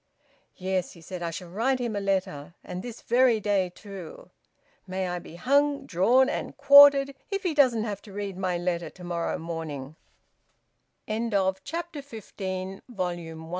"Yes," 0.55 0.93
he 0.93 0.99
said, 1.01 1.21
"I 1.21 1.29
shall 1.29 1.49
write 1.51 1.77
him 1.77 1.95
a 1.95 1.99
letter, 1.99 2.55
and 2.63 2.81
this 2.81 3.03
very 3.03 3.39
day, 3.39 3.69
too! 3.69 4.31
May 4.87 5.07
I 5.07 5.19
be 5.19 5.35
hung, 5.35 5.85
drawn, 5.85 6.27
and 6.27 6.57
quartered 6.57 7.13
if 7.29 7.43
he 7.43 7.53
doesn't 7.53 7.83
have 7.83 8.01
to 8.01 8.11
read 8.11 8.35
my 8.35 8.57
letter 8.57 8.89
to 8.89 9.03
morrow 9.03 9.37
morning!" 9.37 9.95
VOLUME 11.07 11.29
ONE, 11.31 11.55
CHAPTER 11.63 12.01
SIXTEEN. 12.01 12.81
THE 12.89 13.03
LETTER. 13.03 13.45